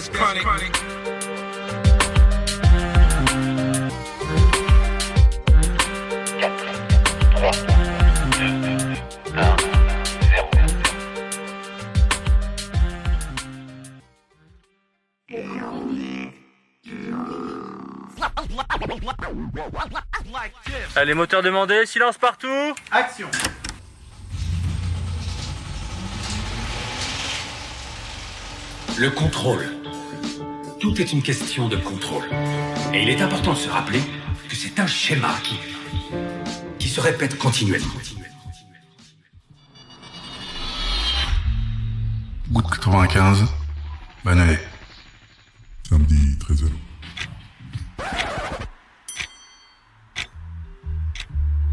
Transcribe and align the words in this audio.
that's 0.00 0.08
chronic. 0.08 0.46
Allez, 20.96 21.14
moteur 21.14 21.42
demandé, 21.42 21.86
silence 21.86 22.18
partout 22.18 22.74
Action 22.90 23.28
Le 28.98 29.08
contrôle. 29.08 29.79
Tout 30.80 30.98
est 30.98 31.12
une 31.12 31.20
question 31.20 31.68
de 31.68 31.76
contrôle. 31.76 32.24
Et 32.94 33.02
il 33.02 33.10
est 33.10 33.20
important 33.20 33.52
de 33.52 33.58
se 33.58 33.68
rappeler 33.68 34.00
que 34.48 34.56
c'est 34.56 34.80
un 34.80 34.86
schéma 34.86 35.34
qui, 35.42 35.56
qui 36.78 36.88
se 36.88 37.00
répète 37.00 37.36
continuellement. 37.36 37.86
Août 42.54 42.64
95, 42.72 43.44
bonne 44.24 44.40
année. 44.40 44.58
Samedi 45.86 46.38
13h. 46.38 46.70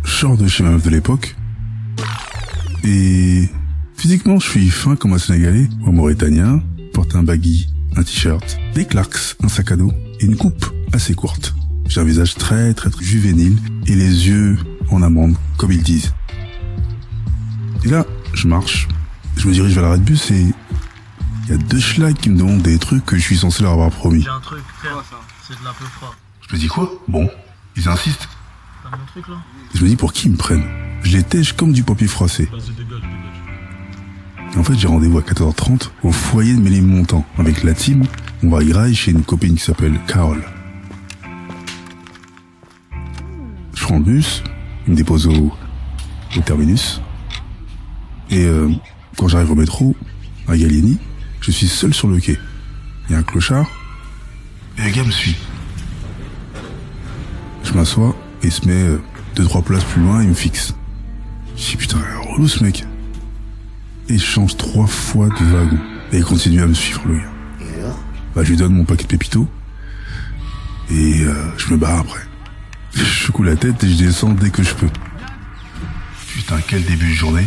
Je 0.04 0.12
sors 0.12 0.36
de 0.36 0.48
chez 0.48 0.64
meuf 0.66 0.84
de 0.84 0.90
l'époque. 0.90 1.34
Et 2.84 3.48
physiquement, 3.96 4.38
je 4.38 4.50
suis 4.50 4.70
fin 4.70 4.98
comme 4.98 5.14
un 5.14 5.18
Sénégalais 5.18 5.70
ou 5.82 5.90
un 5.90 5.94
Mauritanien. 5.94 6.62
Porte 6.94 7.16
un 7.16 7.24
baggy, 7.24 7.70
un 7.98 8.04
t-shirt, 8.04 8.58
des 8.76 8.86
clarks, 8.86 9.36
un 9.44 9.48
sac 9.48 9.72
à 9.72 9.76
dos 9.76 9.92
et 10.20 10.26
une 10.26 10.38
coupe 10.38 10.66
assez 10.94 11.16
courte. 11.16 11.56
J'ai 11.88 12.00
un 12.00 12.04
visage 12.04 12.36
très 12.36 12.74
très 12.76 12.92
très 12.92 13.04
juvénile 13.04 13.58
et 13.88 13.96
les 13.96 14.28
yeux 14.28 14.58
en 14.92 15.02
amande, 15.02 15.36
comme 15.58 15.72
ils 15.72 15.82
disent. 15.82 16.14
Et 17.84 17.90
là, 17.90 18.06
je 18.34 18.48
marche, 18.48 18.88
je 19.36 19.48
me 19.48 19.54
dirige 19.54 19.74
vers 19.74 19.84
l'arrêt 19.84 19.98
de 19.98 20.04
bus 20.04 20.30
et 20.32 20.54
il 21.46 21.50
y 21.50 21.54
a 21.54 21.58
deux 21.58 21.80
schlags 21.80 22.16
qui 22.16 22.30
me 22.30 22.38
demandent 22.38 22.62
des 22.62 22.78
trucs 22.78 23.04
que 23.04 23.18
je 23.18 23.22
suis 23.22 23.38
censé 23.38 23.64
leur 23.64 23.72
avoir 23.72 23.90
promis. 23.90 24.22
J'ai 24.22 24.30
un 24.30 24.40
truc, 24.42 24.64
frère, 24.78 25.04
c'est 25.48 25.60
de 25.60 25.64
la 25.66 25.72
peu 25.72 25.86
froid. 25.86 26.14
Je 26.48 26.56
me 26.56 26.60
dis 26.60 26.68
quoi? 26.68 26.92
Bon, 27.08 27.30
ils 27.76 27.88
insistent. 27.90 28.30
T'as 28.84 28.96
mon 28.96 29.06
truc 29.06 29.28
là? 29.28 29.36
Je 29.74 29.84
me 29.84 29.90
dis 29.90 29.96
pour 29.96 30.14
qui 30.14 30.28
ils 30.28 30.32
me 30.32 30.38
prennent? 30.38 30.66
Je 31.02 31.18
les 31.18 31.24
tèche 31.24 31.54
comme 31.54 31.74
du 31.74 31.84
papier 31.84 32.08
froissé. 32.08 32.48
Vas-y, 32.52 32.74
dégage. 34.58 34.60
En 34.60 34.64
fait, 34.64 34.80
j'ai 34.80 34.88
rendez-vous 34.88 35.18
à 35.18 35.22
14h30 35.22 35.90
au 36.04 36.12
foyer 36.12 36.54
de 36.54 36.62
Mélie-Montant 36.62 37.26
avec 37.38 37.64
la 37.64 37.74
team. 37.74 38.04
On 38.44 38.50
va 38.50 38.64
y 38.64 38.72
railler 38.74 38.96
chez 38.96 39.12
une 39.12 39.24
copine 39.24 39.56
qui 39.56 39.64
s'appelle 39.64 40.00
Carole. 40.08 40.44
Je 43.74 43.84
prends 43.84 43.98
le 43.98 44.04
bus, 44.04 44.44
il 44.86 44.92
me 44.92 44.98
dépose 44.98 45.28
au, 45.28 45.52
terminus. 46.46 47.02
Et 48.30 48.46
euh, 48.46 48.70
quand 49.18 49.28
j'arrive 49.28 49.52
au 49.52 49.56
métro, 49.56 49.96
à 50.48 50.58
Gallieni, 50.58 51.00
je 51.42 51.52
suis 51.52 51.68
seul 51.68 51.94
sur 51.94 52.08
le 52.08 52.20
quai. 52.20 52.38
Il 53.08 53.14
y 53.14 53.16
a 53.16 53.20
un 53.20 53.24
clochard 53.24 53.68
et 54.78 54.82
un 54.82 54.92
gars 54.92 55.04
me 55.04 55.12
suit. 55.12 55.36
Je 57.64 57.74
m'assois 57.74 58.16
et 58.44 58.50
se 58.50 58.68
met 58.68 58.74
euh, 58.74 59.02
deux 59.36 59.46
trois 59.46 59.62
places 59.62 59.84
plus 59.86 60.02
loin 60.02 60.22
et 60.22 60.28
me 60.28 60.34
fixe. 60.34 60.76
Je 61.56 61.72
dis 61.72 61.78
putain, 61.78 61.98
relou 62.30 62.48
ce 62.48 62.64
mec 62.64 62.86
et 64.10 64.18
je 64.18 64.26
change 64.26 64.58
trois 64.58 64.88
fois 64.88 65.28
de 65.28 65.46
wagon. 65.46 65.80
Et 66.12 66.18
il 66.18 66.24
continue 66.24 66.62
à 66.62 66.68
me 66.68 66.74
suivre, 66.74 67.04
le 67.08 67.18
gars. 67.18 67.96
Bah, 68.36 68.44
je 68.44 68.50
lui 68.52 68.58
donne 68.58 68.74
mon 68.74 68.84
paquet 68.84 69.04
de 69.04 69.08
pépitos. 69.10 69.48
Et 70.92 71.24
euh, 71.24 71.34
je 71.58 71.74
me 71.74 71.78
barre 71.78 72.00
après. 72.00 72.22
Je 72.94 73.04
secoue 73.04 73.44
la 73.44 73.56
tête 73.56 73.84
et 73.84 73.90
je 73.90 73.98
descends 73.98 74.34
dès 74.34 74.50
que 74.50 74.64
je 74.64 74.74
peux. 74.74 74.90
Putain, 76.34 76.60
quel 76.68 76.84
début 76.84 77.10
de 77.10 77.14
journée. 77.14 77.46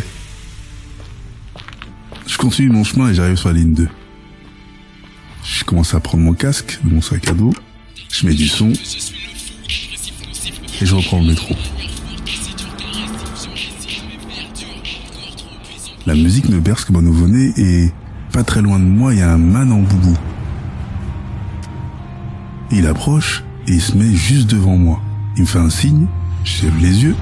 Je 2.27 2.37
continue 2.37 2.69
mon 2.69 2.83
chemin 2.83 3.09
et 3.09 3.13
j'arrive 3.13 3.35
sur 3.35 3.49
la 3.49 3.55
ligne 3.55 3.73
2. 3.73 3.87
Je 5.43 5.63
commence 5.63 5.93
à 5.93 5.99
prendre 5.99 6.23
mon 6.23 6.33
casque, 6.33 6.79
mon 6.83 7.01
sac 7.01 7.27
à 7.27 7.33
dos. 7.33 7.53
Je 8.09 8.27
mets 8.27 8.33
du 8.33 8.47
son. 8.47 8.71
Et 10.81 10.85
je 10.85 10.95
reprends 10.95 11.19
le 11.19 11.27
métro. 11.27 11.55
La 16.11 16.17
musique 16.17 16.49
me 16.49 16.59
berce 16.59 16.83
comme 16.83 16.97
un 16.97 17.01
nouveau-né 17.01 17.53
et 17.55 17.89
pas 18.33 18.43
très 18.43 18.61
loin 18.61 18.79
de 18.79 18.83
moi, 18.83 19.13
il 19.13 19.19
y 19.19 19.21
a 19.21 19.31
un 19.31 19.37
man 19.37 19.71
en 19.71 19.79
boubou. 19.79 20.17
Il 22.69 22.85
approche 22.85 23.45
et 23.67 23.71
il 23.75 23.81
se 23.81 23.97
met 23.97 24.13
juste 24.13 24.49
devant 24.49 24.75
moi. 24.75 25.01
Il 25.37 25.43
me 25.43 25.47
fait 25.47 25.59
un 25.59 25.69
signe, 25.69 26.07
je 26.43 26.63
lève 26.63 26.77
les 26.81 27.03
yeux, 27.03 27.15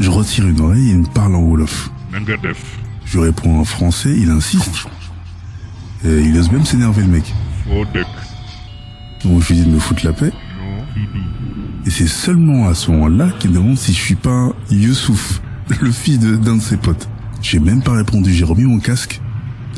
je 0.00 0.10
retire 0.10 0.48
une 0.48 0.60
oreille 0.60 0.88
et 0.88 0.92
il 0.94 0.98
me 1.02 1.06
parle 1.06 1.36
en 1.36 1.42
Wolof. 1.42 1.92
Je 3.04 3.18
réponds 3.20 3.60
en 3.60 3.64
français, 3.64 4.12
il 4.18 4.28
insiste. 4.28 4.86
Et 6.04 6.20
il 6.22 6.36
ose 6.36 6.50
même 6.50 6.64
s'énerver 6.64 7.02
le 7.02 7.08
mec. 7.08 7.32
Donc 9.22 9.40
je 9.40 9.48
lui 9.52 9.54
dis 9.60 9.66
de 9.66 9.70
me 9.70 9.78
foutre 9.78 10.04
la 10.04 10.12
paix. 10.12 10.32
Et 11.86 11.90
c'est 11.90 12.08
seulement 12.08 12.66
à 12.66 12.74
ce 12.74 12.90
moment-là 12.90 13.28
qu'il 13.38 13.50
me 13.50 13.54
demande 13.56 13.78
si 13.78 13.92
je 13.92 14.00
suis 14.00 14.14
pas 14.16 14.48
Youssouf, 14.72 15.40
le 15.80 15.92
fils 15.92 16.18
de- 16.18 16.34
d'un 16.34 16.56
de 16.56 16.60
ses 16.60 16.76
potes. 16.76 17.08
J'ai 17.44 17.58
même 17.58 17.82
pas 17.82 17.92
répondu, 17.92 18.32
j'ai 18.32 18.42
remis 18.42 18.64
mon 18.64 18.78
casque. 18.78 19.20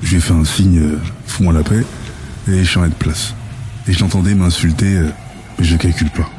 Je 0.00 0.10
lui 0.10 0.16
ai 0.18 0.20
fait 0.20 0.32
un 0.32 0.44
signe, 0.44 0.78
euh, 0.78 1.00
fous-moi 1.26 1.52
la 1.52 1.64
paix, 1.64 1.84
et 2.46 2.58
j'ai 2.58 2.64
changé 2.64 2.90
de 2.90 2.94
place. 2.94 3.34
Et 3.88 3.92
je 3.92 3.98
l'entendais 3.98 4.36
m'insulter, 4.36 4.94
euh, 4.94 5.10
mais 5.58 5.64
je 5.64 5.76
calcule 5.76 6.10
pas. 6.10 6.30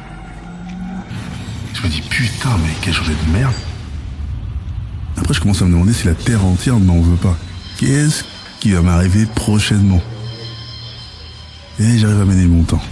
Je 1.74 1.82
me 1.82 1.88
dis, 1.88 2.00
putain, 2.00 2.56
mais 2.62 2.72
quelle 2.80 2.94
journée 2.94 3.14
de 3.26 3.32
merde. 3.32 3.52
Après, 5.18 5.34
je 5.34 5.40
commence 5.40 5.60
à 5.60 5.66
me 5.66 5.72
demander 5.72 5.92
si 5.92 6.06
la 6.06 6.14
terre 6.14 6.42
entière 6.46 6.80
ne 6.80 6.86
m'en 6.86 7.02
veut 7.02 7.16
pas. 7.16 7.36
Qu'est-ce 7.76 8.24
qui 8.58 8.72
va 8.72 8.80
m'arriver 8.80 9.26
prochainement? 9.26 10.00
Et 11.78 11.98
j'arrive 11.98 12.22
à 12.22 12.24
mener 12.24 12.46
mon 12.46 12.62
temps. 12.62 12.82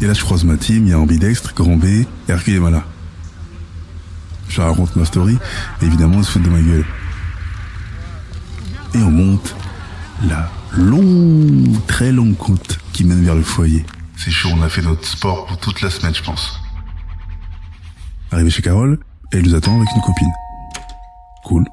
Et 0.00 0.06
là, 0.06 0.12
je 0.12 0.22
croise 0.22 0.42
ma 0.42 0.56
team, 0.56 0.88
il 0.88 0.90
y 0.90 0.92
a 0.92 0.98
Ambidextre, 0.98 1.54
Grand 1.54 1.76
B, 1.76 2.04
Hercule 2.28 2.56
et 2.56 2.60
Mala. 2.60 2.82
Je 4.48 4.60
raconte 4.60 4.96
ma 4.96 5.04
story, 5.04 5.38
et 5.80 5.86
évidemment, 5.86 6.18
ils 6.18 6.24
se 6.24 6.32
foutent 6.32 6.42
de 6.42 6.50
ma 6.50 6.60
gueule. 6.60 6.84
Et 8.94 8.98
on 8.98 9.10
monte 9.10 9.54
la 10.28 10.50
longue, 10.76 11.84
très 11.86 12.12
longue 12.12 12.36
côte 12.36 12.78
qui 12.92 13.04
mène 13.04 13.24
vers 13.24 13.34
le 13.34 13.42
foyer. 13.42 13.84
C'est 14.16 14.30
chaud, 14.30 14.50
on 14.52 14.62
a 14.62 14.68
fait 14.68 14.82
notre 14.82 15.06
sport 15.06 15.46
pour 15.46 15.58
toute 15.58 15.80
la 15.80 15.90
semaine, 15.90 16.14
je 16.14 16.22
pense. 16.22 16.60
Arrivé 18.30 18.50
chez 18.50 18.62
Carole, 18.62 19.00
elle 19.32 19.42
nous 19.42 19.54
attend 19.54 19.76
avec 19.76 19.88
une 19.94 20.02
copine. 20.02 20.32
Cool. 21.44 21.66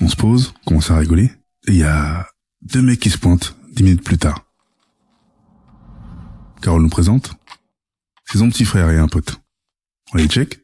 On 0.00 0.08
se 0.08 0.16
pose, 0.16 0.54
on 0.62 0.70
commence 0.70 0.90
à 0.90 0.96
rigoler, 0.96 1.32
et 1.68 1.72
il 1.72 1.76
y 1.76 1.82
a 1.82 2.26
deux 2.62 2.82
mecs 2.82 3.00
qui 3.00 3.10
se 3.10 3.18
pointent 3.18 3.56
dix 3.72 3.82
minutes 3.82 4.04
plus 4.04 4.18
tard. 4.18 4.44
Carole 6.62 6.82
nous 6.82 6.88
présente. 6.88 7.32
C'est 8.24 8.38
son 8.38 8.48
petit 8.48 8.64
frère 8.64 8.90
et 8.90 8.98
un 8.98 9.08
pote. 9.08 9.40
On 10.12 10.18
les 10.18 10.26
check. 10.26 10.60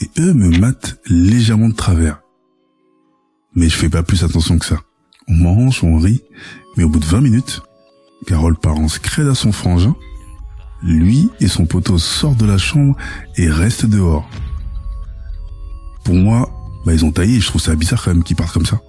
Et 0.00 0.20
eux 0.20 0.32
me 0.32 0.58
matent 0.58 0.94
légèrement 1.06 1.68
de 1.68 1.74
travers. 1.74 2.19
Mais 3.54 3.68
je 3.68 3.76
fais 3.76 3.88
pas 3.88 4.02
plus 4.02 4.22
attention 4.24 4.58
que 4.58 4.66
ça. 4.66 4.80
On 5.28 5.34
mange, 5.34 5.82
on 5.84 5.98
rit, 5.98 6.22
mais 6.76 6.84
au 6.84 6.88
bout 6.88 6.98
de 6.98 7.04
20 7.04 7.20
minutes, 7.20 7.62
Carole 8.26 8.56
part 8.56 8.78
en 8.78 8.88
scred 8.88 9.28
à 9.28 9.34
son 9.34 9.52
frangin. 9.52 9.94
Lui 10.82 11.30
et 11.40 11.48
son 11.48 11.66
poteau 11.66 11.98
sortent 11.98 12.38
de 12.38 12.46
la 12.46 12.58
chambre 12.58 12.96
et 13.36 13.48
restent 13.48 13.86
dehors. 13.86 14.28
Pour 16.04 16.14
moi, 16.14 16.50
bah 16.86 16.94
ils 16.94 17.04
ont 17.04 17.12
taillé 17.12 17.36
et 17.36 17.40
je 17.40 17.46
trouve 17.46 17.60
ça 17.60 17.74
bizarre 17.74 18.02
quand 18.02 18.14
même 18.14 18.22
qu'ils 18.22 18.36
partent 18.36 18.54
comme 18.54 18.66
ça. 18.66 18.80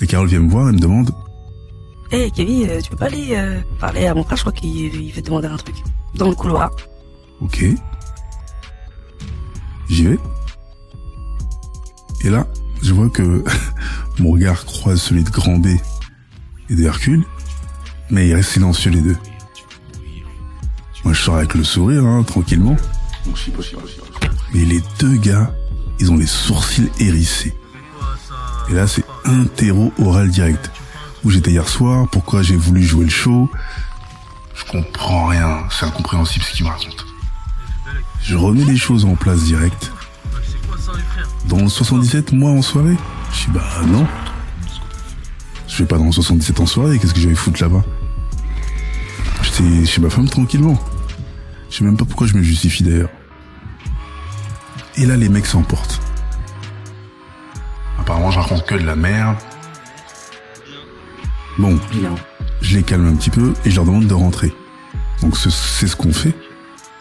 Et 0.00 0.06
Carole 0.06 0.28
vient 0.28 0.40
me 0.40 0.50
voir 0.50 0.68
et 0.68 0.72
me 0.72 0.78
demande 0.78 1.12
Hé 2.10 2.30
Kevin, 2.30 2.68
euh, 2.68 2.80
tu 2.80 2.90
peux 2.90 2.96
pas 2.96 3.06
aller 3.06 3.28
euh, 3.32 3.60
parler 3.80 4.06
à 4.06 4.14
mon 4.14 4.22
frère, 4.22 4.36
je 4.36 4.42
crois 4.42 4.52
qu'il 4.52 4.94
il 4.94 5.12
veut 5.12 5.22
te 5.22 5.26
demander 5.26 5.48
un 5.48 5.56
truc. 5.56 5.76
Dans 6.14 6.28
le 6.28 6.34
couloir. 6.34 6.70
Ok. 7.40 7.64
J'y 9.88 10.06
vais. 10.06 10.18
Et 12.24 12.30
là, 12.30 12.46
je 12.82 12.92
vois 12.92 13.08
que 13.08 13.44
mon 14.18 14.32
regard 14.32 14.64
croise 14.64 15.00
celui 15.00 15.24
de 15.24 15.30
Grand 15.30 15.58
B 15.58 15.66
et 16.68 16.74
de 16.74 16.82
Hercule, 16.82 17.24
mais 18.10 18.28
ils 18.28 18.34
restent 18.34 18.52
silencieux 18.52 18.90
les 18.90 19.00
deux. 19.00 19.16
Moi, 21.04 21.12
je 21.12 21.22
sors 21.22 21.36
avec 21.36 21.54
le 21.54 21.64
sourire, 21.64 22.04
hein, 22.04 22.22
tranquillement. 22.24 22.76
Mais 24.52 24.64
les 24.64 24.82
deux 24.98 25.16
gars, 25.16 25.54
ils 26.00 26.10
ont 26.10 26.16
les 26.16 26.26
sourcils 26.26 26.90
hérissés. 26.98 27.54
Et 28.70 28.74
là, 28.74 28.86
c'est 28.86 29.04
interro 29.24 29.92
oral 29.98 30.30
direct. 30.30 30.70
Où 31.24 31.30
j'étais 31.30 31.52
hier 31.52 31.68
soir, 31.68 32.08
pourquoi 32.10 32.42
j'ai 32.42 32.56
voulu 32.56 32.82
jouer 32.82 33.04
le 33.04 33.10
show. 33.10 33.50
Je 34.54 34.64
comprends 34.64 35.26
rien, 35.26 35.64
c'est 35.70 35.86
incompréhensible 35.86 36.44
ce 36.44 36.52
qu'il 36.52 36.64
me 36.64 36.70
raconte. 36.70 37.06
Je 38.22 38.36
remets 38.36 38.64
les 38.64 38.76
choses 38.76 39.04
en 39.04 39.14
place 39.14 39.44
direct. 39.44 39.92
Dans 41.46 41.58
le 41.58 41.68
77, 41.68 42.32
moi 42.32 42.50
en 42.50 42.62
soirée? 42.62 42.96
Je 43.32 43.46
dis 43.46 43.50
bah 43.52 43.62
non. 43.86 44.06
Je 45.68 45.78
vais 45.78 45.86
pas 45.86 45.98
dans 45.98 46.10
77 46.10 46.60
en 46.60 46.66
soirée, 46.66 46.98
qu'est-ce 46.98 47.12
que 47.12 47.20
j'allais 47.20 47.34
foutre 47.34 47.62
là-bas? 47.62 47.84
J'étais 49.42 49.84
chez 49.84 50.00
ma 50.00 50.10
femme 50.10 50.28
tranquillement. 50.28 50.78
Je 51.70 51.76
sais 51.76 51.84
même 51.84 51.96
pas 51.96 52.04
pourquoi 52.04 52.26
je 52.26 52.34
me 52.36 52.42
justifie 52.42 52.82
d'ailleurs. 52.82 53.10
Et 54.96 55.04
là, 55.04 55.16
les 55.16 55.28
mecs 55.28 55.46
s'emportent. 55.46 56.00
Apparemment, 57.98 58.30
je 58.30 58.38
raconte 58.38 58.64
que 58.64 58.74
de 58.74 58.84
la 58.86 58.96
merde. 58.96 59.36
Bon, 61.58 61.78
je 62.62 62.76
les 62.76 62.82
calme 62.82 63.06
un 63.06 63.16
petit 63.16 63.30
peu 63.30 63.52
et 63.64 63.70
je 63.70 63.76
leur 63.76 63.84
demande 63.84 64.06
de 64.06 64.14
rentrer. 64.14 64.54
Donc 65.20 65.36
c'est 65.36 65.50
ce 65.50 65.96
qu'on 65.96 66.12
fait. 66.12 66.34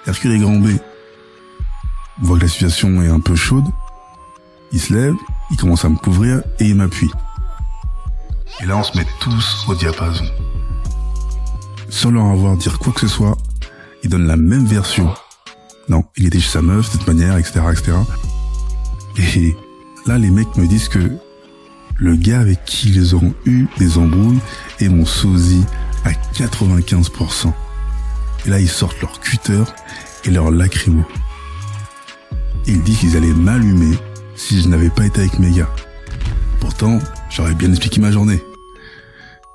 Hercule 0.07 0.31
et 0.31 0.39
Grand 0.39 0.57
B 0.57 0.69
voit 2.21 2.37
que 2.37 2.43
la 2.43 2.49
situation 2.49 3.01
est 3.01 3.09
un 3.09 3.19
peu 3.19 3.35
chaude. 3.35 3.65
Il 4.75 4.81
se 4.81 4.93
lève, 4.93 5.15
il 5.51 5.55
commence 5.55 5.85
à 5.85 5.89
me 5.89 5.95
couvrir 5.95 6.41
et 6.59 6.65
il 6.65 6.75
m'appuie. 6.75 7.09
Et 8.61 8.65
là, 8.65 8.75
on 8.75 8.83
se 8.83 8.97
met 8.97 9.07
tous 9.21 9.65
au 9.69 9.73
diapason. 9.73 10.25
Sans 11.87 12.11
leur 12.11 12.25
avoir 12.25 12.57
dire 12.57 12.77
quoi 12.77 12.91
que 12.91 12.99
ce 12.99 13.07
soit, 13.07 13.37
il 14.03 14.09
donne 14.09 14.27
la 14.27 14.35
même 14.35 14.65
version. 14.65 15.13
Non, 15.87 16.03
il 16.17 16.25
était 16.25 16.41
chez 16.41 16.49
sa 16.49 16.61
meuf, 16.61 16.91
de 16.91 16.97
toute 16.97 17.07
manière, 17.07 17.37
etc., 17.37 17.61
etc. 17.71 17.93
Et 19.17 19.55
là, 20.05 20.17
les 20.17 20.29
mecs 20.29 20.53
me 20.57 20.67
disent 20.67 20.89
que 20.89 21.09
le 21.95 22.15
gars 22.17 22.41
avec 22.41 22.65
qui 22.65 22.89
ils 22.89 23.15
ont 23.15 23.33
eu 23.45 23.67
des 23.77 23.97
embrouilles 23.97 24.41
est 24.81 24.89
mon 24.89 25.05
sosie 25.05 25.63
à 26.03 26.11
95%. 26.33 27.53
Et 28.45 28.49
là, 28.49 28.59
ils 28.59 28.67
sortent 28.67 28.99
leur 28.99 29.21
cutter 29.21 29.63
et 30.25 30.31
leur 30.31 30.51
lacrymo. 30.51 31.05
Ils 32.67 32.83
disent 32.83 32.99
qu'ils 32.99 33.15
allaient 33.15 33.27
m'allumer 33.27 33.97
si 34.35 34.61
je 34.61 34.67
n'avais 34.67 34.89
pas 34.89 35.05
été 35.05 35.21
avec 35.21 35.39
mes 35.39 35.51
gars. 35.51 35.69
Pourtant, 36.59 36.99
j'aurais 37.29 37.53
bien 37.53 37.69
expliqué 37.69 38.01
ma 38.01 38.11
journée. 38.11 38.41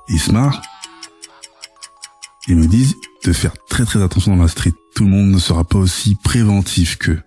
Ils 0.08 0.20
se 0.20 0.32
marrent. 0.32 0.60
Ils 2.48 2.56
me 2.56 2.66
disent 2.66 2.96
de 3.24 3.32
faire 3.32 3.52
très 3.68 3.84
très 3.84 4.02
attention 4.02 4.36
dans 4.36 4.42
la 4.42 4.48
street. 4.48 4.72
Tout 4.94 5.04
le 5.04 5.10
monde 5.10 5.30
ne 5.30 5.38
sera 5.38 5.64
pas 5.64 5.78
aussi 5.78 6.16
préventif 6.16 6.96
qu'eux. 6.98 7.22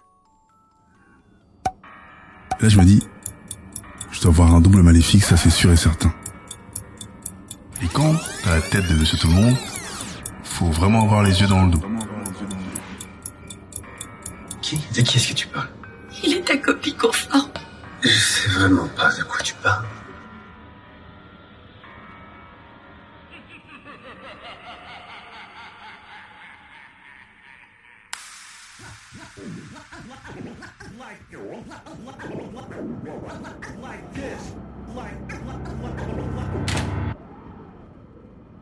Là, 2.60 2.70
je 2.70 2.78
me 2.80 2.86
dis, 2.86 3.04
je 4.12 4.22
dois 4.22 4.32
avoir 4.32 4.54
un 4.54 4.62
double 4.62 4.82
maléfique, 4.82 5.24
ça 5.24 5.38
c'est 5.38 5.50
sûr 5.50 5.72
et 5.72 5.78
certain. 5.78 6.14
Et 7.82 7.88
quand 7.88 8.16
t'as 8.44 8.56
la 8.56 8.62
tête 8.62 8.88
de 8.88 8.96
Monsieur 8.96 9.18
Tout 9.18 9.28
le 9.28 9.34
Monde, 9.34 9.56
faut 10.44 10.68
vraiment 10.68 11.04
avoir 11.04 11.24
les 11.24 11.42
yeux 11.42 11.48
dans 11.48 11.66
le 11.66 11.72
dos. 11.72 11.82
Qui? 14.62 14.78
De 14.96 15.02
qui 15.02 15.18
est-ce 15.18 15.28
que 15.30 15.34
tu 15.34 15.48
parles? 15.48 15.70
Il 16.26 16.38
est 16.38 16.48
ta 16.48 16.56
copie 16.58 16.96
conforme. 16.96 17.52
Je 18.02 18.08
sais 18.10 18.50
vraiment 18.50 18.88
pas 18.90 19.12
de 19.14 19.24
quoi 19.24 19.42
tu 19.42 19.54
parles. 19.56 19.86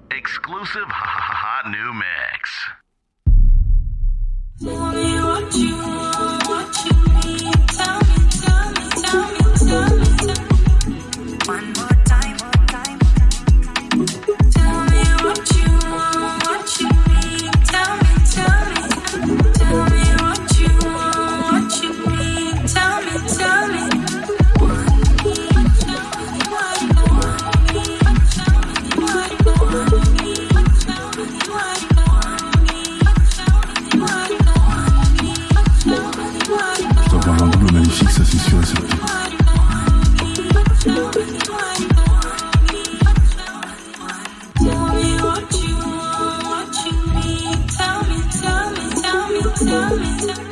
Exclusive 0.09 0.81
hot 0.87 1.69
new 1.69 1.93
mix. 1.93 2.71
Tell 49.65 49.95
me, 49.95 50.50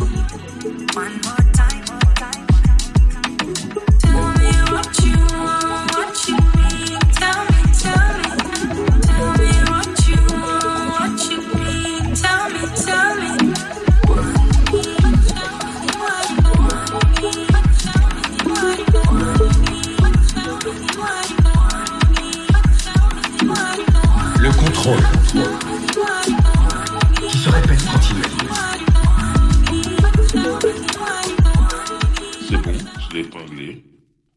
C'est 32.50 32.57
bon, 32.57 32.74
je 32.74 33.13
l'ai 33.13 33.19
épinglé. 33.19 33.84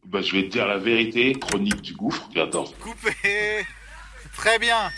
Bah, 0.05 0.21
je 0.21 0.33
vais 0.33 0.43
te 0.43 0.51
dire 0.51 0.67
la 0.67 0.77
vérité, 0.77 1.33
chronique 1.33 1.81
du 1.81 1.95
gouffre. 1.95 2.29
Attends, 2.35 2.65
Coupé 2.79 3.65
Très 4.35 4.59
bien 4.59 4.91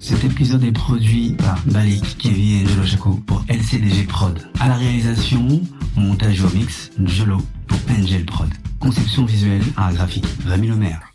Cet 0.00 0.24
épisode 0.24 0.64
est 0.64 0.72
produit 0.72 1.36
par 1.38 1.60
Balik, 1.66 2.18
Kevin 2.18 2.62
et 2.62 2.66
Jolo 2.66 2.84
Chaco 2.84 3.10
pour 3.24 3.44
LCDG 3.48 4.02
Prod. 4.08 4.36
À 4.58 4.66
la 4.66 4.74
réalisation, 4.74 5.60
montage 5.94 6.42
au 6.42 6.50
mix, 6.50 6.90
Jolo 7.04 7.38
pour 7.68 7.78
Angel 7.88 8.26
Prod. 8.26 8.50
Conception 8.80 9.24
visuelle, 9.26 9.62
art 9.76 9.92
graphique, 9.92 10.26
Rémi 10.44 10.66
Lemaire. 10.66 11.12